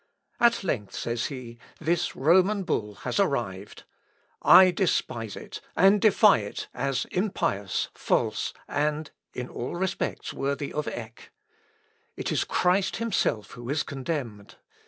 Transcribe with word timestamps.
"At 0.39 0.63
length," 0.63 0.95
says 0.95 1.27
he, 1.27 1.59
"this 1.79 2.15
Roman 2.15 2.63
bull 2.63 2.95
has 3.05 3.19
arrived. 3.19 3.83
I 4.41 4.71
despise 4.71 5.35
it, 5.35 5.61
and 5.75 6.01
defy 6.01 6.39
it 6.39 6.67
as 6.73 7.05
impious, 7.11 7.89
false, 7.93 8.51
and 8.67 9.11
in 9.35 9.47
all 9.47 9.75
respects 9.75 10.33
worthy 10.33 10.73
of 10.73 10.87
Eck. 10.87 11.29
It 12.15 12.31
is 12.31 12.45
Christ 12.45 12.95
himself 12.95 13.51
who 13.51 13.69
is 13.69 13.83
condemned. 13.83 14.55